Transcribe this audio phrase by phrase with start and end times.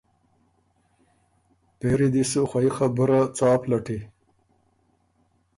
[1.77, 3.99] پېری دی شو خوئ خبُره څا پلټي؟